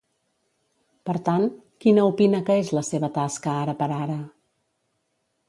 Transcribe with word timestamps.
Per 1.09 1.13
tant, 1.27 1.45
quina 1.85 2.05
opina 2.13 2.41
que 2.49 2.57
és 2.63 2.73
la 2.79 2.83
seva 2.89 3.11
tasca 3.19 3.55
ara 3.61 3.77
per 3.83 3.91
ara? 4.01 4.19